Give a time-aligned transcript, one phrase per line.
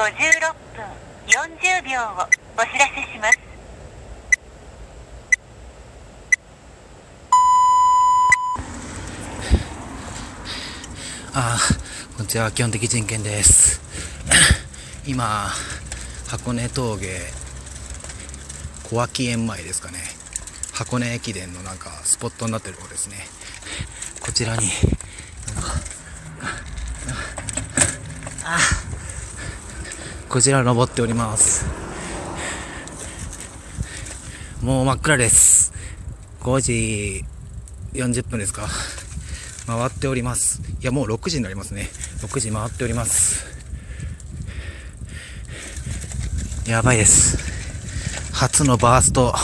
[0.00, 0.82] 56分
[1.26, 3.38] 40秒をお知らせします。
[11.34, 12.50] あーこんにちは。
[12.50, 13.82] 基本的人権です。
[15.04, 15.52] 今
[16.28, 17.20] 箱根峠
[18.84, 19.98] 小脇園前ですかね。
[20.72, 23.28] 箱根駅伝のなんかスポットになってるとこですね。
[24.20, 24.72] こちらに
[28.42, 28.79] あ
[30.30, 31.66] こちら登っております。
[34.62, 35.72] もう真っ暗です。
[36.42, 37.24] 5時
[37.94, 38.68] 40分ですか。
[39.66, 40.62] 回っております。
[40.80, 41.88] いやもう6時になりますね。
[42.18, 43.44] 6時回っております。
[46.68, 47.36] やばいです。
[48.32, 49.34] 初のバースト。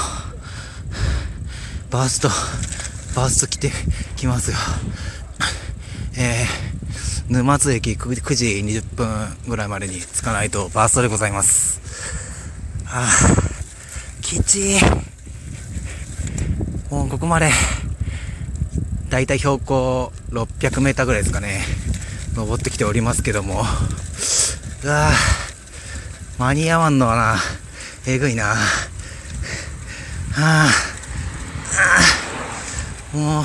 [1.91, 2.29] バースト
[3.16, 3.73] バースト来て
[4.16, 4.57] きますよ、
[7.29, 8.47] 沼津駅 9, 9時
[8.80, 11.80] 20分ぐらいまでに着かないとバーストでございます
[12.87, 14.80] あーきちい
[16.91, 17.51] もうここまで
[19.09, 21.60] だいたい標高600メーターぐらいですかね。
[22.35, 23.63] 登ってきておりますけども。
[24.85, 27.37] うわぁ、間に合わんのはな。
[28.07, 28.45] えぐいな。
[28.46, 28.57] は
[30.37, 30.68] あ、
[33.16, 33.45] もう、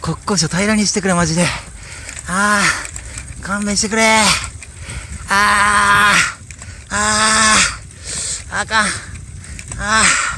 [0.00, 1.44] 国交省平らにしてくれ、マジで。
[2.26, 2.62] ああ、
[3.42, 4.02] 勘弁してくれ。
[4.02, 4.20] あ
[5.30, 6.12] あ、
[6.90, 7.54] あ
[8.52, 8.86] あ、あかん。
[8.86, 8.88] あ
[9.78, 10.29] あ。